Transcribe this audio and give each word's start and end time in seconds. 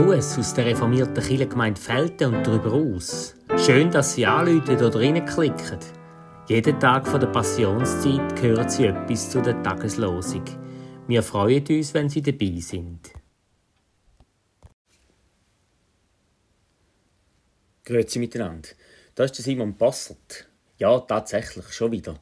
Gruß 0.00 0.38
aus 0.38 0.54
der 0.54 0.64
reformierten 0.64 1.22
Kirchengemeinde 1.22 1.78
Felten 1.78 2.34
und 2.34 2.46
darüber 2.46 2.72
aus. 2.72 3.34
Schön, 3.58 3.90
dass 3.90 4.14
Sie 4.14 4.24
anrufen 4.24 4.76
oder 4.76 4.98
reinklicken. 4.98 5.78
Jeden 6.48 6.80
Tag 6.80 7.06
von 7.06 7.20
der 7.20 7.26
Passionszeit 7.26 8.40
hören 8.40 8.70
Sie 8.70 8.86
etwas 8.86 9.28
zu 9.28 9.42
der 9.42 9.62
Tageslosung. 9.62 10.44
Wir 11.06 11.22
freuen 11.22 11.66
uns, 11.68 11.92
wenn 11.92 12.08
Sie 12.08 12.22
dabei 12.22 12.60
sind. 12.60 13.10
Grüezi 17.84 18.20
miteinander. 18.20 18.70
Da 19.14 19.24
ist 19.24 19.34
Simon 19.34 19.76
Basselt. 19.76 20.48
Ja, 20.78 20.98
tatsächlich, 21.00 21.68
schon 21.74 21.92
wieder. 21.92 22.18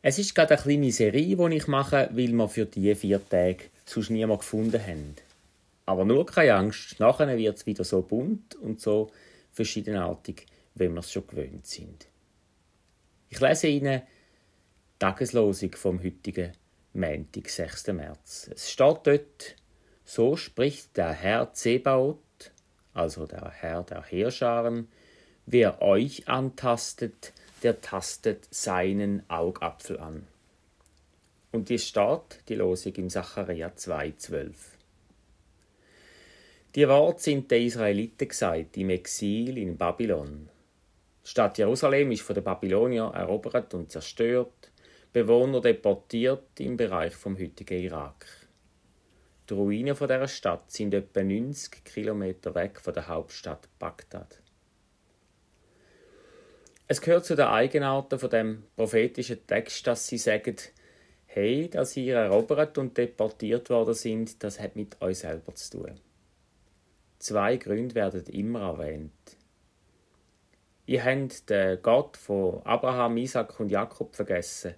Es 0.00 0.18
ist 0.18 0.34
gerade 0.34 0.54
eine 0.54 0.62
kleine 0.62 0.92
Serie, 0.92 1.36
die 1.36 1.56
ich 1.56 1.66
mache, 1.66 2.08
weil 2.10 2.32
wir 2.32 2.48
für 2.48 2.64
diese 2.64 2.96
vier 2.96 3.28
Tage 3.28 3.64
sonst 3.84 4.08
niemand 4.08 4.40
gefunden 4.40 4.80
haben. 4.80 5.14
Aber 5.86 6.04
nur 6.04 6.24
keine 6.26 6.54
Angst, 6.54 6.98
nachher 6.98 7.36
wird 7.36 7.56
es 7.56 7.66
wieder 7.66 7.84
so 7.84 8.02
bunt 8.02 8.54
und 8.54 8.80
so 8.80 9.10
verschiedenartig, 9.52 10.46
wie 10.74 10.88
wir 10.88 10.98
es 10.98 11.12
schon 11.12 11.26
gewöhnt 11.26 11.66
sind. 11.66 12.06
Ich 13.28 13.40
lese 13.40 13.68
Ihnen 13.68 14.02
die 14.02 14.98
Tageslosung 14.98 15.72
vom 15.72 16.02
heutigen 16.02 16.52
Montag, 16.94 17.48
6. 17.48 17.88
März. 17.88 18.50
Es 18.54 18.70
steht 18.70 19.00
dort, 19.04 19.56
so 20.04 20.36
spricht 20.36 20.96
der 20.96 21.12
Herr 21.12 21.52
Zebaoth, 21.52 22.52
also 22.92 23.26
der 23.26 23.50
Herr 23.50 23.82
der 23.82 24.02
Heerscharen, 24.02 24.88
wer 25.46 25.82
euch 25.82 26.28
antastet, 26.28 27.32
der 27.62 27.80
tastet 27.80 28.46
seinen 28.50 29.28
Augapfel 29.28 29.98
an. 29.98 30.26
Und 31.50 31.68
die 31.68 31.78
steht, 31.78 32.40
die 32.48 32.54
Losung 32.54 32.94
im 32.94 33.10
Sacharja 33.10 33.68
2,12. 33.68 34.73
Die 36.74 36.88
Worte 36.88 37.22
sind 37.22 37.48
den 37.52 37.66
Israeliten 37.66 38.26
gesagt, 38.26 38.76
im 38.76 38.90
Exil 38.90 39.58
in 39.58 39.76
Babylon. 39.76 40.48
Die 41.24 41.30
Stadt 41.30 41.56
Jerusalem 41.56 42.10
ist 42.10 42.22
von 42.22 42.34
den 42.34 42.42
Babyloniern 42.42 43.14
erobert 43.14 43.74
und 43.74 43.92
zerstört, 43.92 44.72
Bewohner 45.12 45.60
deportiert 45.60 46.58
im 46.58 46.76
Bereich 46.76 47.14
vom 47.14 47.38
heutigen 47.38 47.78
Irak. 47.78 48.26
Die 49.48 49.54
Ruinen 49.54 49.94
von 49.94 50.08
dieser 50.08 50.26
Stadt 50.26 50.68
sind 50.72 50.94
etwa 50.94 51.22
90 51.22 51.84
Kilometer 51.84 52.56
weg 52.56 52.80
von 52.80 52.92
der 52.92 53.06
Hauptstadt 53.06 53.68
Bagdad. 53.78 54.42
Es 56.88 57.00
gehört 57.00 57.24
zu 57.24 57.36
den 57.36 57.46
Eigenarten 57.46 58.18
von 58.18 58.30
dem 58.30 58.64
prophetischen 58.74 59.46
Text, 59.46 59.86
dass 59.86 60.08
sie 60.08 60.18
sagen, 60.18 60.56
hey, 61.26 61.70
dass 61.70 61.96
ihr 61.96 62.16
erobert 62.16 62.78
und 62.78 62.98
deportiert 62.98 63.70
worden 63.70 63.94
sind, 63.94 64.42
das 64.42 64.58
hat 64.58 64.74
mit 64.74 65.00
euch 65.00 65.20
selber 65.20 65.54
zu 65.54 65.78
tun. 65.78 66.00
Zwei 67.24 67.56
Gründe 67.56 67.94
werden 67.94 68.22
immer 68.26 68.60
erwähnt. 68.60 69.38
Ihr 70.84 71.02
habt 71.02 71.48
den 71.48 71.80
Gott 71.80 72.18
von 72.18 72.60
Abraham, 72.66 73.16
Isaac 73.16 73.58
und 73.60 73.70
Jakob 73.70 74.14
vergessen, 74.14 74.74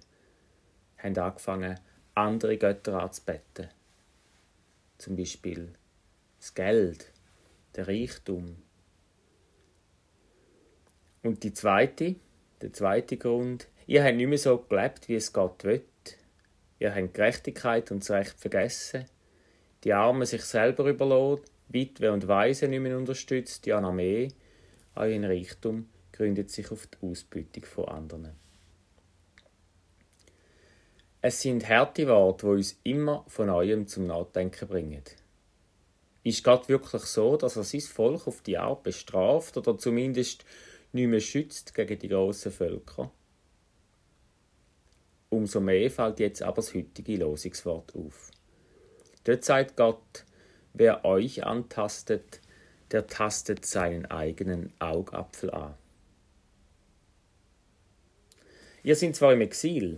habt 0.97 1.17
angefangen, 1.17 1.77
andere 2.15 2.57
Götter 2.57 3.01
anzubeten. 3.03 3.67
Zum 4.97 5.17
Beispiel 5.17 5.73
das 6.39 6.53
Geld, 6.53 7.11
der 7.75 7.89
Reichtum. 7.89 8.55
Und 11.23 11.43
die 11.43 11.51
zweite, 11.51 12.15
der 12.61 12.71
zweite 12.71 13.17
Grund, 13.17 13.67
ihr 13.87 14.05
habt 14.05 14.15
nicht 14.15 14.29
mehr 14.29 14.37
so 14.37 14.57
gelebt, 14.57 15.09
wie 15.09 15.15
es 15.15 15.33
Gott 15.33 15.65
will. 15.65 15.83
Ihr 16.79 16.95
habt 16.95 17.13
Gerechtigkeit 17.13 17.91
und 17.91 18.03
das 18.03 18.11
Recht 18.11 18.39
vergessen, 18.39 19.03
die 19.83 19.91
Armen 19.91 20.25
sich 20.25 20.45
selber 20.45 20.85
überlassen 20.85 21.43
Witwe 21.69 22.11
und 22.11 22.27
Waise 22.27 22.67
nicht 22.67 22.79
mehr 22.79 22.97
unterstützt, 22.97 23.67
noch 23.67 23.93
mehr. 23.93 24.29
Euer 24.95 25.23
Reichtum 25.23 25.89
gründet 26.11 26.49
sich 26.49 26.71
auf 26.71 26.87
die 26.87 27.05
Ausbeutung 27.05 27.65
von 27.65 27.85
anderen. 27.85 28.31
Es 31.21 31.41
sind 31.41 31.67
harte 31.67 32.07
Worte, 32.07 32.45
die 32.45 32.51
uns 32.53 32.79
immer 32.83 33.25
von 33.27 33.47
Neuem 33.47 33.87
zum 33.87 34.07
Nachdenken 34.07 34.67
bringen. 34.67 35.03
Ist 36.23 36.43
Gott 36.43 36.69
wirklich 36.69 37.03
so, 37.03 37.37
dass 37.37 37.55
er 37.55 37.63
sein 37.63 37.81
Volk 37.81 38.27
auf 38.27 38.41
die 38.41 38.57
Art 38.57 38.83
bestraft 38.83 39.57
oder 39.57 39.77
zumindest 39.77 40.45
nicht 40.91 41.07
mehr 41.07 41.19
schützt 41.19 41.73
gegen 41.73 41.99
die 41.99 42.07
grossen 42.07 42.51
Völker? 42.51 43.11
Umso 45.29 45.59
mehr 45.59 45.91
fällt 45.91 46.19
jetzt 46.19 46.41
aber 46.41 46.57
das 46.57 46.73
heutige 46.73 47.17
Losungswort 47.17 47.95
auf. 47.95 48.31
Dort 49.23 49.43
sagt 49.43 49.75
Gott, 49.75 50.25
Wer 50.79 51.05
euch 51.05 51.43
antastet, 51.43 52.39
der 52.91 53.07
tastet 53.07 53.65
seinen 53.65 54.05
eigenen 54.05 54.71
Augapfel 54.77 55.49
an. 55.49 55.73
Ihr 58.83 58.95
seid 58.95 59.15
zwar 59.15 59.33
im 59.33 59.41
Exil, 59.41 59.97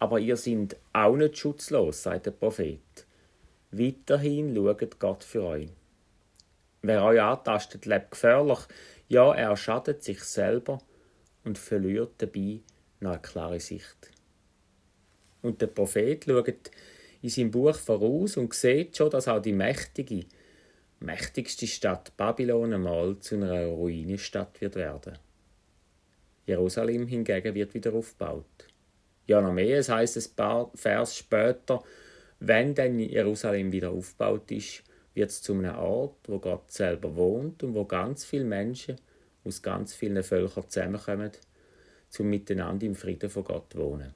aber 0.00 0.18
ihr 0.18 0.36
seid 0.36 0.76
auch 0.92 1.14
nicht 1.14 1.38
schutzlos, 1.38 2.02
sagt 2.02 2.26
der 2.26 2.32
Prophet. 2.32 2.80
Weiterhin 3.70 4.56
schaut 4.56 4.98
Gott 4.98 5.22
für 5.22 5.44
euch. 5.44 5.68
Wer 6.82 7.04
euch 7.04 7.20
antastet, 7.20 7.86
lebt 7.86 8.10
gefährlich, 8.10 8.58
ja, 9.06 9.32
er 9.32 9.56
schadet 9.56 10.02
sich 10.02 10.24
selber 10.24 10.80
und 11.44 11.58
verliert 11.58 12.14
dabei 12.18 12.58
eine 13.00 13.20
klare 13.20 13.60
Sicht. 13.60 14.10
Und 15.42 15.62
der 15.62 15.68
Prophet 15.68 16.24
schaut 16.24 16.72
in 17.22 17.28
seinem 17.28 17.50
Buch 17.50 17.74
voraus 17.74 18.36
und 18.36 18.54
sieht 18.54 18.96
schon, 18.96 19.10
dass 19.10 19.28
auch 19.28 19.42
die 19.42 19.52
mächtige, 19.52 20.24
mächtigste 21.00 21.66
Stadt 21.66 22.16
Babylon 22.16 22.72
einmal 22.72 23.18
zu 23.18 23.36
einer 23.36 23.66
Ruinenstadt 23.66 24.60
wird 24.60 24.76
werden. 24.76 25.18
Jerusalem 26.46 27.06
hingegen 27.06 27.54
wird 27.54 27.74
wieder 27.74 27.92
aufgebaut. 27.92 28.68
Ja, 29.26 29.40
noch 29.42 29.52
mehr, 29.52 29.78
es 29.78 29.88
heißt 29.88 30.16
ein 30.16 30.36
paar 30.36 30.70
Vers 30.74 31.16
später, 31.16 31.82
wenn 32.40 32.74
dann 32.74 32.98
Jerusalem 32.98 33.72
wieder 33.72 33.90
aufgebaut 33.90 34.50
ist, 34.50 34.82
wird 35.14 35.30
es 35.30 35.42
zu 35.42 35.52
einem 35.52 35.76
Ort, 35.76 36.16
wo 36.28 36.38
Gott 36.38 36.70
selber 36.70 37.14
wohnt 37.16 37.62
und 37.62 37.74
wo 37.74 37.84
ganz 37.84 38.24
viele 38.24 38.44
Menschen 38.44 38.96
aus 39.44 39.60
ganz 39.60 39.94
vielen 39.94 40.22
Völkern 40.22 40.68
zusammenkommen, 40.68 41.32
zum 42.08 42.30
miteinander 42.30 42.86
im 42.86 42.94
Frieden 42.94 43.28
von 43.28 43.44
Gott 43.44 43.76
wohnen. 43.76 44.14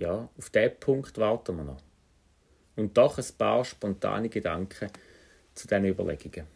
Ja, 0.00 0.30
auf 0.38 0.48
diesen 0.48 0.80
Punkt 0.80 1.18
warten 1.18 1.58
wir 1.58 1.64
noch. 1.64 1.82
Und 2.74 2.96
doch 2.96 3.18
ein 3.18 3.24
paar 3.36 3.66
spontane 3.66 4.30
Gedanken 4.30 4.90
zu 5.52 5.68
diesen 5.68 5.84
Überlegungen. 5.84 6.46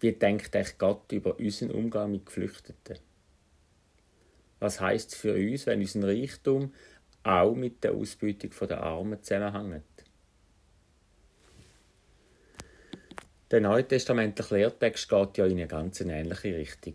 Wie 0.00 0.12
denkt 0.12 0.54
echt 0.54 0.78
Gott 0.78 1.10
über 1.12 1.38
unseren 1.38 1.70
Umgang 1.70 2.10
mit 2.10 2.26
Geflüchteten? 2.26 2.98
Was 4.60 4.82
heißt 4.82 5.12
es 5.12 5.18
für 5.18 5.32
uns, 5.32 5.64
wenn 5.64 5.80
unser 5.80 6.08
Reichtum 6.08 6.74
auch 7.22 7.54
mit 7.54 7.82
der 7.82 7.92
Ausbeutung 7.92 8.50
der 8.68 8.82
Armen 8.82 9.22
zusammenhängt? 9.22 9.84
Der 13.50 13.62
neutestamentliche 13.62 14.56
Lehrtext 14.56 15.08
geht 15.08 15.38
ja 15.38 15.46
in 15.46 15.52
eine 15.52 15.68
ganz 15.68 16.02
ähnliche 16.02 16.54
Richtung. 16.54 16.94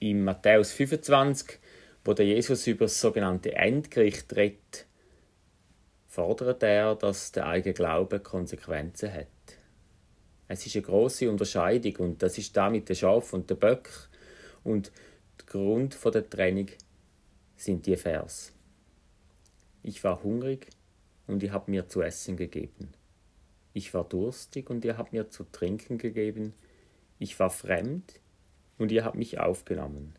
In 0.00 0.24
Matthäus 0.24 0.72
25 0.72 1.60
wo 2.04 2.12
der 2.14 2.26
Jesus 2.26 2.66
über 2.66 2.86
das 2.86 3.00
sogenannte 3.00 3.54
Endgericht 3.54 4.34
redet, 4.34 4.86
fordert 6.06 6.62
er, 6.62 6.96
dass 6.96 7.32
der 7.32 7.46
eigene 7.46 7.74
Glaube 7.74 8.20
Konsequenzen 8.20 9.12
hat. 9.12 9.26
Es 10.48 10.66
ist 10.66 10.74
eine 10.74 10.82
große 10.82 11.30
Unterscheidung 11.30 11.96
und 11.96 12.22
das 12.22 12.36
ist 12.38 12.56
da 12.56 12.70
mit 12.70 12.88
den 12.88 12.96
Schaf 12.96 13.32
und 13.32 13.48
den 13.48 13.58
Böck 13.58 13.88
und 14.64 14.90
der 15.38 15.46
Grund 15.46 15.96
der 16.04 16.28
Trennung 16.28 16.66
sind 17.56 17.86
die 17.86 17.96
Vers. 17.96 18.52
Ich 19.82 20.02
war 20.02 20.22
hungrig 20.22 20.66
und 21.26 21.42
ihr 21.42 21.52
habt 21.52 21.68
mir 21.68 21.88
zu 21.88 22.02
essen 22.02 22.36
gegeben. 22.36 22.88
Ich 23.72 23.94
war 23.94 24.04
durstig 24.04 24.68
und 24.68 24.84
ihr 24.84 24.98
habt 24.98 25.12
mir 25.12 25.30
zu 25.30 25.44
trinken 25.44 25.98
gegeben. 25.98 26.54
Ich 27.18 27.38
war 27.38 27.50
fremd 27.50 28.20
und 28.78 28.90
ihr 28.90 29.04
habt 29.04 29.14
mich 29.14 29.38
aufgenommen. 29.38 30.14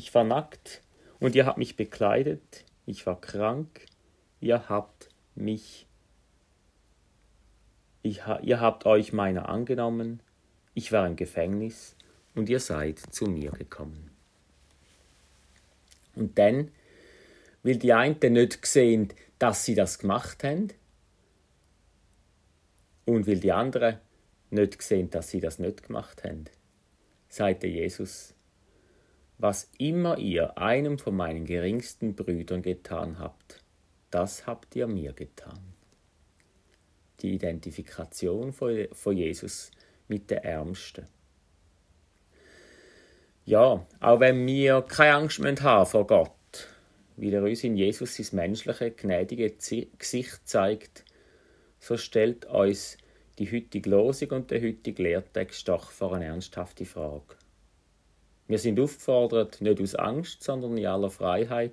Ich 0.00 0.14
war 0.14 0.24
nackt 0.24 0.80
und 1.18 1.34
ihr 1.34 1.44
habt 1.44 1.58
mich 1.58 1.76
bekleidet. 1.76 2.64
Ich 2.86 3.04
war 3.04 3.20
krank. 3.20 3.84
Ihr 4.40 4.70
habt 4.70 5.10
mich. 5.34 5.86
Ich, 8.00 8.22
ihr 8.40 8.60
habt 8.60 8.86
euch 8.86 9.12
meiner 9.12 9.50
angenommen. 9.50 10.22
Ich 10.72 10.90
war 10.90 11.06
im 11.06 11.16
Gefängnis 11.16 11.96
und 12.34 12.48
ihr 12.48 12.60
seid 12.60 12.98
zu 12.98 13.26
mir 13.26 13.50
gekommen. 13.50 14.10
Und 16.14 16.38
dann 16.38 16.70
will 17.62 17.76
die 17.76 17.92
einen 17.92 18.16
nicht 18.32 18.64
sehen, 18.64 19.12
dass 19.38 19.66
sie 19.66 19.74
das 19.74 19.98
gemacht 19.98 20.42
haben, 20.44 20.72
und 23.04 23.26
will 23.26 23.40
die 23.40 23.52
anderen 23.52 23.98
nicht 24.48 24.80
sehen, 24.80 25.10
dass 25.10 25.28
sie 25.28 25.40
das 25.40 25.58
nicht 25.58 25.82
gemacht 25.82 26.24
haben, 26.24 26.46
sagte 27.28 27.66
Jesus 27.66 28.34
was 29.40 29.70
immer 29.78 30.18
ihr 30.18 30.58
einem 30.58 30.98
von 30.98 31.16
meinen 31.16 31.46
geringsten 31.46 32.14
Brüdern 32.14 32.60
getan 32.60 33.18
habt, 33.18 33.64
das 34.10 34.46
habt 34.46 34.76
ihr 34.76 34.86
mir 34.86 35.14
getan. 35.14 35.58
Die 37.20 37.34
Identifikation 37.34 38.52
von 38.52 39.16
Jesus 39.16 39.70
mit 40.08 40.30
den 40.30 40.38
Ärmsten. 40.38 41.06
Ja, 43.46 43.86
auch 44.00 44.20
wenn 44.20 44.46
wir 44.46 44.82
keine 44.82 45.14
Angst 45.14 45.40
haben 45.40 45.86
vor 45.86 46.06
Gott, 46.06 46.68
weil 47.16 47.32
er 47.32 47.42
uns 47.42 47.64
in 47.64 47.78
Jesus 47.78 48.16
sein 48.16 48.36
menschliche, 48.36 48.90
gnädige 48.90 49.54
Gesicht 49.98 50.40
zeigt, 50.44 51.04
so 51.78 51.96
stellt 51.96 52.44
uns 52.44 52.98
die 53.38 53.50
heutige 53.50 53.88
Losung 53.88 54.30
und 54.32 54.50
der 54.50 54.60
heutige 54.60 55.02
Lehrtext 55.02 55.66
doch 55.66 55.90
vor 55.90 56.14
eine 56.14 56.26
ernsthafte 56.26 56.84
Frage. 56.84 57.36
Wir 58.50 58.58
sind 58.58 58.80
aufgefordert, 58.80 59.60
nicht 59.60 59.80
aus 59.80 59.94
Angst, 59.94 60.42
sondern 60.42 60.76
in 60.76 60.84
aller 60.84 61.08
Freiheit, 61.08 61.72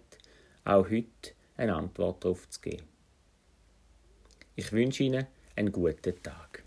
auch 0.63 0.87
heute 0.87 1.31
eine 1.55 1.73
Antwort 1.73 2.23
darauf 2.23 2.47
zu 2.49 2.61
geben. 2.61 2.87
Ich 4.55 4.71
wünsche 4.71 5.01
Ihnen 5.01 5.25
einen 5.55 5.71
guten 5.71 6.21
Tag. 6.21 6.66